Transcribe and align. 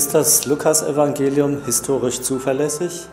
Ist 0.00 0.14
das 0.14 0.46
Lukasevangelium 0.46 1.62
historisch 1.66 2.22
zuverlässig? 2.22 3.06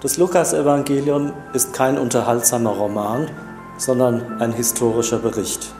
Das 0.00 0.16
Lukasevangelium 0.16 1.32
ist 1.52 1.72
kein 1.74 1.96
unterhaltsamer 1.96 2.70
Roman, 2.72 3.30
sondern 3.78 4.40
ein 4.42 4.50
historischer 4.52 5.20
Bericht. 5.20 5.72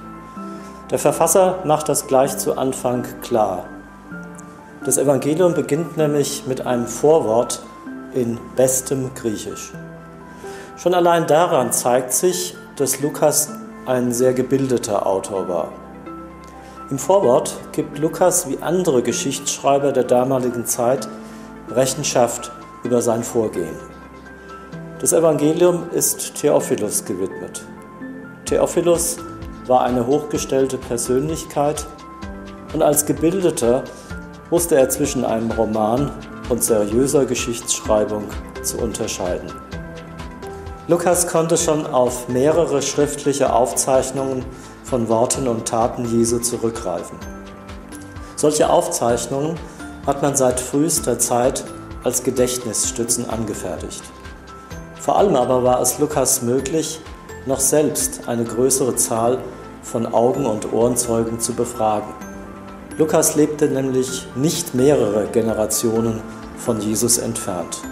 Der 0.93 1.01
Verfasser 1.01 1.59
macht 1.65 1.89
das 1.89 2.07
gleich 2.07 2.39
zu 2.39 2.57
Anfang 2.57 3.05
klar. 3.21 3.65
Das 4.85 4.97
Evangelium 4.97 5.55
beginnt 5.55 5.97
nämlich 5.97 6.47
mit 6.47 6.65
einem 6.65 6.87
Vorwort 6.87 7.61
in 8.15 8.39
bestem 8.55 9.13
Griechisch. 9.13 9.73
Schon 10.77 10.95
allein 10.95 11.27
daran 11.27 11.73
zeigt 11.73 12.13
sich, 12.13 12.57
dass 12.77 13.01
Lukas 13.01 13.51
ein 13.87 14.13
sehr 14.13 14.35
gebildeter 14.35 15.05
Autor 15.05 15.49
war. 15.49 15.73
Im 16.89 17.01
Vorwort 17.01 17.59
gibt 17.73 17.99
Lukas 17.99 18.49
wie 18.49 18.59
andere 18.63 19.03
Geschichtsschreiber 19.03 19.91
der 19.91 20.05
damaligen 20.05 20.67
Zeit 20.67 21.09
Rechenschaft 21.69 22.53
über 22.85 23.03
sein 23.03 23.25
Vorgehen. 23.25 23.75
Das 25.01 25.13
Evangelium 25.13 25.91
ist 25.91 26.37
Theophilus 26.37 27.05
gewidmet. 27.05 27.67
Theophilus 28.45 29.17
war 29.67 29.83
eine 29.83 30.07
hochgestellte 30.07 30.79
Persönlichkeit 30.79 31.85
und 32.73 32.83
als 32.83 33.05
Gebildeter 33.05 33.83
wusste 34.51 34.77
er 34.77 34.89
zwischen 34.89 35.25
einem 35.25 35.51
Roman 35.51 36.13
und 36.51 36.63
seriöser 36.63 37.25
Geschichtsschreibung 37.25 38.29
zu 38.63 38.79
unterscheiden. 38.79 39.53
Lukas 40.87 41.27
konnte 41.27 41.57
schon 41.57 41.85
auf 41.85 42.29
mehrere 42.29 42.81
schriftliche 42.81 43.53
Aufzeichnungen 43.53 44.45
von 44.87 45.09
Worten 45.09 45.49
und 45.49 45.67
Taten 45.67 46.05
Jesu 46.05 46.39
zurückgreifen. 46.39 47.19
Solche 48.37 48.71
Aufzeichnungen 48.71 49.57
hat 50.07 50.23
man 50.23 50.37
seit 50.37 50.61
frühester 50.61 51.19
Zeit 51.19 51.65
als 52.05 52.23
Gedächtnisstützen 52.23 53.29
angefertigt. 53.29 54.03
Vor 55.01 55.19
allem 55.19 55.35
aber 55.35 55.65
war 55.65 55.81
es 55.81 55.99
Lukas 55.99 56.43
möglich, 56.43 57.01
noch 57.47 57.59
selbst 57.59 58.29
eine 58.29 58.45
größere 58.45 58.95
Zahl 58.95 59.39
von 59.83 60.07
Augen- 60.07 60.47
und 60.47 60.73
Ohrenzeugen 60.73 61.41
zu 61.41 61.55
befragen. 61.55 62.13
Lukas 62.97 63.35
lebte 63.35 63.67
nämlich 63.67 64.27
nicht 64.37 64.75
mehrere 64.75 65.27
Generationen 65.27 66.23
von 66.57 66.81
Jesus 66.81 67.19
entfernt. 67.19 67.83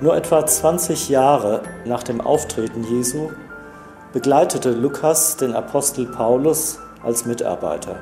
Nur 0.00 0.16
etwa 0.16 0.44
20 0.44 1.08
Jahre 1.08 1.62
nach 1.84 2.02
dem 2.02 2.20
Auftreten 2.20 2.84
Jesu 2.84 3.30
begleitete 4.12 4.72
Lukas 4.72 5.38
den 5.38 5.54
Apostel 5.54 6.04
Paulus 6.04 6.78
als 7.02 7.24
Mitarbeiter. 7.24 7.96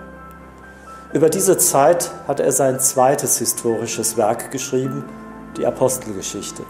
Über 1.12 1.28
diese 1.28 1.56
Zeit 1.56 2.10
hat 2.26 2.40
er 2.40 2.50
sein 2.50 2.80
zweites 2.80 3.38
historisches 3.38 4.16
Werk 4.16 4.50
geschrieben, 4.50 5.04
die 5.56 5.64
Apostelgeschichte. 5.66 6.62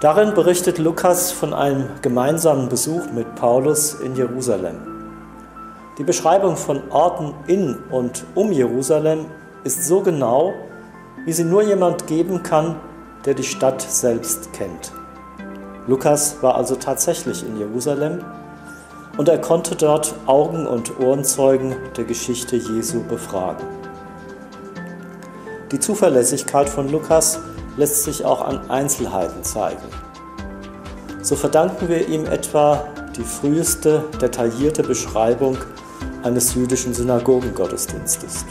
Darin 0.00 0.34
berichtet 0.34 0.78
Lukas 0.78 1.32
von 1.32 1.52
einem 1.52 1.88
gemeinsamen 2.00 2.68
Besuch 2.68 3.10
mit 3.12 3.34
Paulus 3.34 3.94
in 3.94 4.14
Jerusalem. 4.14 4.76
Die 5.98 6.04
Beschreibung 6.04 6.56
von 6.56 6.82
Orten 6.90 7.34
in 7.48 7.76
und 7.90 8.24
um 8.36 8.52
Jerusalem 8.52 9.26
ist 9.64 9.84
so 9.84 10.00
genau, 10.00 10.54
wie 11.24 11.32
sie 11.32 11.44
nur 11.44 11.62
jemand 11.62 12.06
geben 12.06 12.44
kann, 12.44 12.76
der 13.26 13.34
die 13.34 13.42
Stadt 13.42 13.82
selbst 13.82 14.52
kennt. 14.52 14.92
Lukas 15.90 16.36
war 16.40 16.54
also 16.54 16.76
tatsächlich 16.76 17.44
in 17.44 17.58
Jerusalem 17.58 18.24
und 19.18 19.28
er 19.28 19.40
konnte 19.40 19.74
dort 19.74 20.14
Augen- 20.26 20.68
und 20.68 21.00
Ohrenzeugen 21.00 21.74
der 21.96 22.04
Geschichte 22.04 22.54
Jesu 22.54 23.02
befragen. 23.02 23.66
Die 25.72 25.80
Zuverlässigkeit 25.80 26.68
von 26.68 26.88
Lukas 26.92 27.40
lässt 27.76 28.04
sich 28.04 28.24
auch 28.24 28.40
an 28.40 28.70
Einzelheiten 28.70 29.42
zeigen. 29.42 29.82
So 31.22 31.34
verdanken 31.34 31.88
wir 31.88 32.06
ihm 32.06 32.24
etwa 32.24 32.84
die 33.16 33.24
früheste 33.24 34.04
detaillierte 34.22 34.84
Beschreibung 34.84 35.58
eines 36.22 36.54
jüdischen 36.54 36.94
Synagogengottesdienstes. 36.94 38.44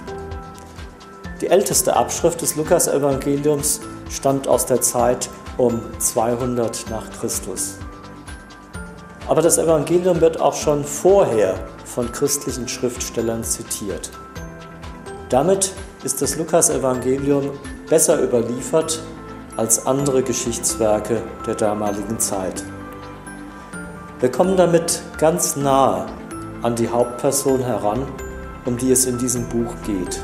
Die 1.40 1.48
älteste 1.48 1.96
Abschrift 1.96 2.42
des 2.42 2.58
Lukas-Evangeliums 2.58 3.80
stammt 4.10 4.50
aus 4.50 4.66
der 4.66 4.82
Zeit 4.82 5.30
um 5.60 5.82
200 6.00 6.86
nach 6.90 7.12
Christus. 7.20 7.76
Aber 9.28 9.42
das 9.42 9.58
Evangelium 9.58 10.22
wird 10.22 10.40
auch 10.40 10.56
schon 10.56 10.86
vorher 10.86 11.56
von 11.84 12.10
christlichen 12.12 12.68
Schriftstellern 12.68 13.44
zitiert. 13.44 14.10
Damit 15.28 15.74
ist 16.04 16.22
das 16.22 16.38
Lukas-Evangelium 16.38 17.52
besser 17.90 18.24
überliefert 18.24 19.02
als 19.58 19.86
andere 19.86 20.24
Geschichtswerke 20.24 21.22
der 21.46 21.56
damaligen 21.56 22.18
Zeit. 22.20 22.64
Wir 24.22 24.32
kommen 24.32 24.56
damit 24.56 25.02
ganz 25.18 25.58
nahe 25.58 26.06
an 26.62 26.76
die 26.76 26.88
Hauptperson 26.88 27.60
heran, 27.60 28.08
um 28.64 28.78
die 28.78 28.92
es 28.92 29.06
in 29.06 29.18
diesem 29.18 29.50
Buch 29.50 29.74
geht. 29.86 30.22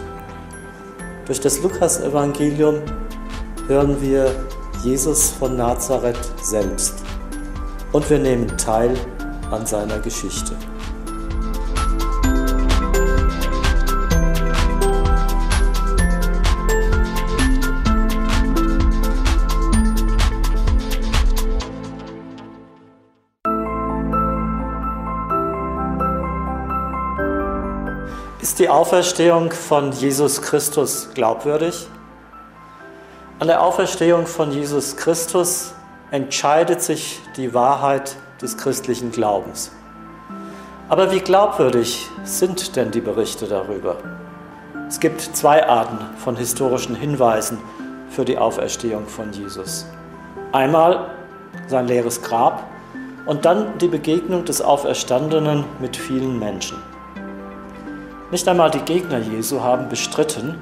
Durch 1.25 1.41
das 1.41 1.61
Lukas-Evangelium 1.61 2.81
hören 3.67 4.01
wir 4.01 4.31
Jesus 4.83 5.31
von 5.31 5.57
Nazareth 5.57 6.17
selbst 6.41 6.95
und 7.91 8.09
wir 8.09 8.19
nehmen 8.19 8.57
teil 8.57 8.95
an 9.51 9.65
seiner 9.65 9.99
Geschichte. 9.99 10.55
Ist 28.41 28.59
die 28.59 28.69
Auferstehung 28.69 29.51
von 29.51 29.91
Jesus 29.91 30.41
Christus 30.41 31.09
glaubwürdig? 31.13 31.87
An 33.37 33.47
der 33.47 33.61
Auferstehung 33.61 34.27
von 34.27 34.49
Jesus 34.53 34.95
Christus 34.95 35.73
entscheidet 36.09 36.81
sich 36.81 37.19
die 37.35 37.53
Wahrheit 37.53 38.15
des 38.41 38.55
christlichen 38.55 39.11
Glaubens. 39.11 39.73
Aber 40.87 41.11
wie 41.11 41.19
glaubwürdig 41.19 42.07
sind 42.23 42.77
denn 42.77 42.91
die 42.91 43.01
Berichte 43.01 43.45
darüber? 43.45 43.97
Es 44.87 45.01
gibt 45.01 45.19
zwei 45.19 45.67
Arten 45.67 45.97
von 46.17 46.37
historischen 46.37 46.95
Hinweisen 46.95 47.57
für 48.09 48.23
die 48.23 48.37
Auferstehung 48.37 49.05
von 49.05 49.33
Jesus. 49.33 49.85
Einmal 50.53 51.09
sein 51.67 51.87
leeres 51.87 52.21
Grab 52.21 52.63
und 53.25 53.43
dann 53.43 53.77
die 53.79 53.89
Begegnung 53.89 54.45
des 54.45 54.61
Auferstandenen 54.61 55.65
mit 55.81 55.97
vielen 55.97 56.39
Menschen. 56.39 56.77
Nicht 58.31 58.47
einmal 58.47 58.71
die 58.71 58.79
Gegner 58.79 59.17
Jesu 59.17 59.59
haben 59.59 59.89
bestritten, 59.89 60.61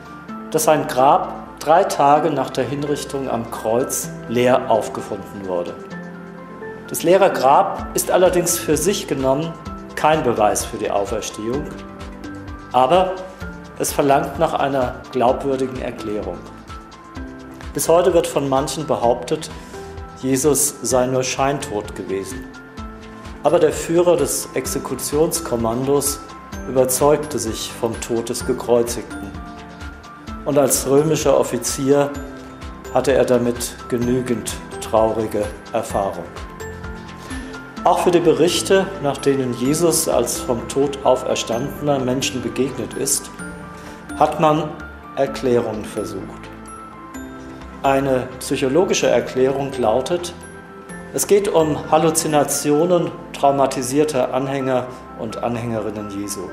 dass 0.50 0.64
sein 0.64 0.88
Grab 0.88 1.43
drei 1.64 1.86
Tage 1.86 2.30
nach 2.30 2.50
der 2.50 2.66
Hinrichtung 2.66 3.30
am 3.30 3.50
Kreuz 3.50 4.10
leer 4.28 4.70
aufgefunden 4.70 5.48
wurde. 5.48 5.74
Das 6.90 7.04
leere 7.04 7.32
Grab 7.32 7.88
ist 7.94 8.12
allerdings 8.12 8.60
für 8.60 8.76
sich 8.76 9.08
genommen 9.08 9.54
kein 9.96 10.24
Beweis 10.24 10.66
für 10.66 10.76
die 10.76 10.92
Auferstehung, 10.92 11.64
aber 12.74 13.14
es 13.80 13.94
verlangt 13.94 14.40
nach 14.40 14.54
einer 14.54 14.96
glaubwürdigen 15.14 15.82
Erklärung. 15.82 16.38
Bis 17.74 17.88
heute 17.88 18.14
wird 18.14 18.28
von 18.28 18.50
manchen 18.50 18.86
behauptet, 18.86 19.50
Jesus 20.22 20.76
sei 20.82 21.06
nur 21.06 21.24
scheintot 21.24 21.96
gewesen. 21.96 22.44
Aber 23.42 23.60
der 23.60 23.72
Führer 23.72 24.18
des 24.18 24.50
Exekutionskommandos 24.54 26.20
überzeugte 26.68 27.40
sich 27.40 27.72
vom 27.72 28.00
Tod 28.02 28.28
des 28.28 28.46
Gekreuzigten 28.46 29.23
und 30.46 30.58
als 30.58 30.88
römischer 30.88 31.40
Offizier 31.40 32.10
hatte 32.94 33.14
er 33.14 33.26
damit 33.26 33.76
genügend 33.90 34.54
traurige 34.82 35.46
Erfahrung. 35.72 36.26
Auch 37.84 38.00
für 38.00 38.12
die 38.12 38.20
Berichte, 38.20 38.88
nach 39.02 39.18
denen 39.18 39.54
Jesus 39.56 40.08
als 40.08 40.40
vom 40.40 40.68
Tod 40.70 41.00
auferstandener 41.04 42.00
Menschen 42.00 42.42
begegnet 42.42 42.94
ist, 42.94 43.30
hat 44.18 44.40
man 44.40 44.70
Erklärungen 45.16 45.84
versucht. 45.84 46.24
Eine 47.82 48.28
psychologische 48.40 49.08
Erklärung 49.08 49.72
lautet, 49.78 50.34
es 51.14 51.28
geht 51.28 51.48
um 51.48 51.92
Halluzinationen 51.92 53.12
traumatisierter 53.34 54.34
Anhänger 54.34 54.88
und 55.20 55.44
Anhängerinnen 55.44 56.10
Jesu. 56.10 56.50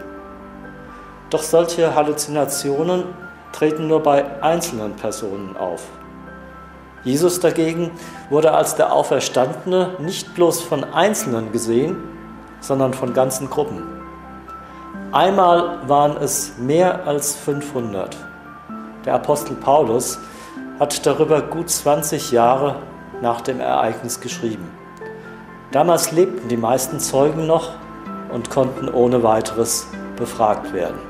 Doch 1.30 1.42
solche 1.42 1.94
Halluzinationen 1.94 3.04
treten 3.52 3.86
nur 3.88 4.02
bei 4.02 4.42
einzelnen 4.42 4.94
Personen 4.94 5.56
auf. 5.56 5.82
Jesus 7.02 7.40
dagegen 7.40 7.90
wurde 8.28 8.52
als 8.52 8.76
der 8.76 8.92
Auferstandene 8.92 9.96
nicht 9.98 10.34
bloß 10.34 10.60
von 10.60 10.84
Einzelnen 10.84 11.50
gesehen, 11.50 11.96
sondern 12.60 12.92
von 12.92 13.14
ganzen 13.14 13.48
Gruppen. 13.48 13.82
Einmal 15.12 15.88
waren 15.88 16.16
es 16.18 16.58
mehr 16.58 17.06
als 17.06 17.34
500. 17.34 18.16
Der 19.04 19.14
Apostel 19.14 19.56
Paulus 19.56 20.18
hat 20.78 21.04
darüber 21.06 21.40
gut 21.40 21.70
20 21.70 22.32
Jahre 22.32 22.76
nach 23.22 23.40
dem 23.40 23.60
Ereignis 23.60 24.20
geschrieben. 24.20 24.70
Damals 25.72 26.12
lebten 26.12 26.48
die 26.48 26.56
meisten 26.56 27.00
Zeugen 27.00 27.46
noch 27.46 27.70
und 28.32 28.50
konnten 28.50 28.88
ohne 28.88 29.22
weiteres 29.22 29.86
befragt 30.16 30.72
werden. 30.72 31.09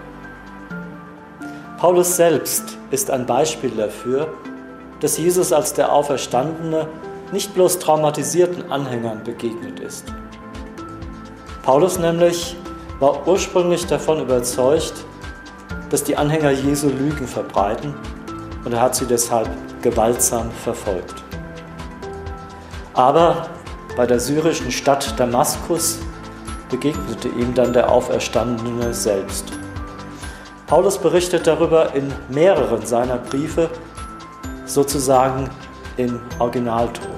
Paulus 1.81 2.15
selbst 2.15 2.77
ist 2.91 3.11
ein 3.11 3.25
Beispiel 3.25 3.71
dafür, 3.71 4.29
dass 5.01 5.17
Jesus 5.17 5.51
als 5.51 5.73
der 5.73 5.91
Auferstandene 5.91 6.87
nicht 7.33 7.55
bloß 7.55 7.79
traumatisierten 7.79 8.71
Anhängern 8.71 9.25
begegnet 9.25 9.81
ist. 9.81 10.05
Paulus 11.63 11.99
nämlich 11.99 12.55
war 12.99 13.27
ursprünglich 13.27 13.87
davon 13.87 14.21
überzeugt, 14.21 14.93
dass 15.89 16.05
die 16.05 16.19
Anhänger 16.19 16.51
Jesu 16.51 16.91
Lügen 16.91 17.27
verbreiten 17.27 17.95
und 18.67 18.75
er 18.75 18.83
hat 18.83 18.95
sie 18.95 19.07
deshalb 19.07 19.49
gewaltsam 19.81 20.51
verfolgt. 20.51 21.25
Aber 22.93 23.49
bei 23.97 24.05
der 24.05 24.21
syrischen 24.21 24.71
Stadt 24.71 25.19
Damaskus 25.19 25.99
begegnete 26.69 27.29
ihm 27.29 27.55
dann 27.55 27.73
der 27.73 27.91
Auferstandene 27.91 28.93
selbst. 28.93 29.51
Paulus 30.71 30.99
berichtet 30.99 31.49
darüber 31.49 31.97
in 31.97 32.13
mehreren 32.29 32.87
seiner 32.87 33.17
Briefe, 33.17 33.69
sozusagen 34.67 35.51
im 35.97 36.21
Originalton. 36.39 37.11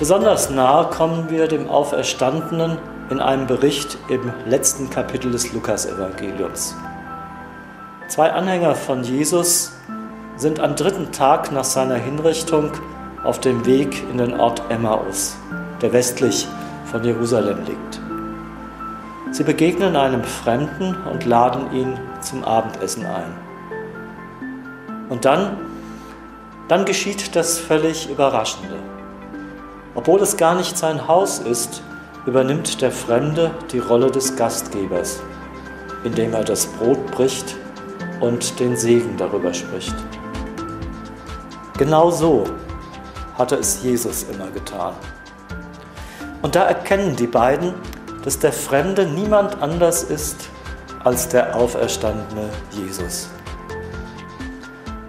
Besonders 0.00 0.50
nahe 0.50 0.90
kommen 0.90 1.30
wir 1.30 1.46
dem 1.46 1.70
Auferstandenen 1.70 2.76
in 3.08 3.20
einem 3.20 3.46
Bericht 3.46 3.98
im 4.08 4.32
letzten 4.46 4.90
Kapitel 4.90 5.30
des 5.30 5.52
Lukasevangeliums. 5.52 6.74
Zwei 8.08 8.32
Anhänger 8.32 8.74
von 8.74 9.04
Jesus 9.04 9.70
sind 10.34 10.58
am 10.58 10.74
dritten 10.74 11.12
Tag 11.12 11.52
nach 11.52 11.62
seiner 11.62 11.98
Hinrichtung 11.98 12.72
auf 13.22 13.38
dem 13.38 13.64
Weg 13.64 14.02
in 14.10 14.18
den 14.18 14.40
Ort 14.40 14.60
Emmaus, 14.70 15.36
der 15.80 15.92
westlich 15.92 16.48
von 16.84 17.04
Jerusalem 17.04 17.58
liegt. 17.64 18.11
Sie 19.32 19.44
begegnen 19.44 19.96
einem 19.96 20.22
Fremden 20.24 20.94
und 21.10 21.24
laden 21.24 21.72
ihn 21.72 21.98
zum 22.20 22.44
Abendessen 22.44 23.06
ein. 23.06 23.32
Und 25.08 25.24
dann, 25.24 25.56
dann 26.68 26.84
geschieht 26.84 27.34
das 27.34 27.58
völlig 27.58 28.10
Überraschende. 28.10 28.76
Obwohl 29.94 30.20
es 30.20 30.36
gar 30.36 30.54
nicht 30.54 30.76
sein 30.76 31.08
Haus 31.08 31.38
ist, 31.38 31.82
übernimmt 32.26 32.82
der 32.82 32.92
Fremde 32.92 33.50
die 33.72 33.78
Rolle 33.78 34.10
des 34.10 34.36
Gastgebers, 34.36 35.22
indem 36.04 36.34
er 36.34 36.44
das 36.44 36.66
Brot 36.66 37.06
bricht 37.12 37.56
und 38.20 38.60
den 38.60 38.76
Segen 38.76 39.16
darüber 39.16 39.54
spricht. 39.54 39.96
Genau 41.78 42.10
so 42.10 42.44
hatte 43.38 43.56
es 43.56 43.82
Jesus 43.82 44.24
immer 44.24 44.50
getan. 44.50 44.92
Und 46.42 46.54
da 46.54 46.64
erkennen 46.64 47.16
die 47.16 47.26
beiden, 47.26 47.72
dass 48.24 48.38
der 48.38 48.52
Fremde 48.52 49.06
niemand 49.06 49.60
anders 49.62 50.02
ist 50.04 50.48
als 51.04 51.28
der 51.28 51.56
auferstandene 51.56 52.48
Jesus. 52.70 53.28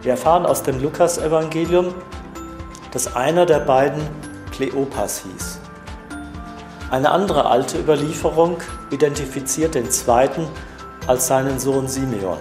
Wir 0.01 0.11
erfahren 0.11 0.45
aus 0.45 0.63
dem 0.63 0.81
Lukasevangelium, 0.81 1.93
dass 2.91 3.15
einer 3.15 3.45
der 3.45 3.59
beiden 3.59 4.01
Kleopas 4.51 5.23
hieß. 5.23 5.59
Eine 6.91 7.11
andere 7.11 7.45
alte 7.45 7.79
Überlieferung 7.79 8.57
identifiziert 8.91 9.75
den 9.75 9.89
zweiten 9.89 10.47
als 11.07 11.27
seinen 11.27 11.59
Sohn 11.59 11.87
Simeon. 11.87 12.37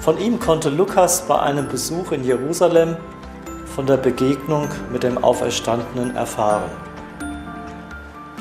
Von 0.00 0.18
ihm 0.18 0.38
konnte 0.38 0.68
Lukas 0.68 1.22
bei 1.26 1.38
einem 1.38 1.68
Besuch 1.68 2.12
in 2.12 2.24
Jerusalem 2.24 2.96
von 3.74 3.86
der 3.86 3.96
Begegnung 3.96 4.68
mit 4.92 5.02
dem 5.02 5.22
Auferstandenen 5.22 6.14
erfahren. 6.14 6.70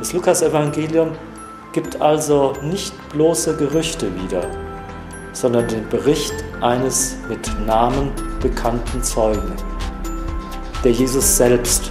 Das 0.03 0.11
Lukasevangelium 0.11 1.13
gibt 1.71 2.01
also 2.01 2.51
nicht 2.61 2.93
bloße 3.13 3.55
Gerüchte 3.55 4.13
wieder, 4.21 4.45
sondern 5.31 5.65
den 5.69 5.87
Bericht 5.87 6.33
eines 6.59 7.15
mit 7.29 7.49
Namen 7.65 8.11
bekannten 8.41 9.01
Zeugen, 9.01 9.53
der 10.83 10.91
Jesus 10.91 11.37
selbst 11.37 11.89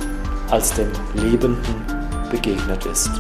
als 0.50 0.74
dem 0.74 0.90
Lebenden 1.14 1.86
begegnet 2.30 2.84
ist. 2.84 3.10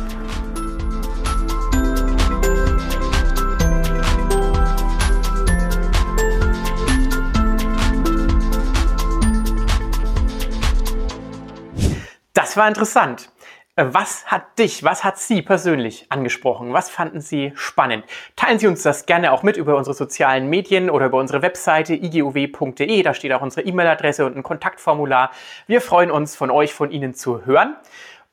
Das 12.34 12.58
war 12.58 12.68
interessant. 12.68 13.31
Äh, 13.76 13.86
was 13.88 14.26
hat 14.26 14.58
dich, 14.58 14.84
was 14.84 15.02
hat 15.02 15.18
Sie 15.18 15.40
persönlich 15.40 16.06
angesprochen? 16.10 16.72
Was 16.74 16.90
fanden 16.90 17.20
Sie 17.20 17.52
spannend? 17.54 18.04
Teilen 18.36 18.58
Sie 18.58 18.66
uns 18.66 18.82
das 18.82 19.06
gerne 19.06 19.32
auch 19.32 19.42
mit 19.42 19.56
über 19.56 19.76
unsere 19.76 19.94
sozialen 19.94 20.50
Medien 20.50 20.90
oder 20.90 21.06
über 21.06 21.18
unsere 21.18 21.40
Webseite 21.40 21.94
iguw.de. 21.94 23.02
Da 23.02 23.14
steht 23.14 23.32
auch 23.32 23.40
unsere 23.40 23.66
E-Mail-Adresse 23.66 24.26
und 24.26 24.36
ein 24.36 24.42
Kontaktformular. 24.42 25.30
Wir 25.66 25.80
freuen 25.80 26.10
uns, 26.10 26.36
von 26.36 26.50
euch, 26.50 26.74
von 26.74 26.90
Ihnen 26.90 27.14
zu 27.14 27.46
hören 27.46 27.76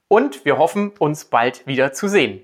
und 0.09 0.43
wir 0.43 0.57
hoffen, 0.57 0.91
uns 0.99 1.25
bald 1.25 1.65
wieder 1.67 1.93
zu 1.93 2.09
sehen. 2.09 2.43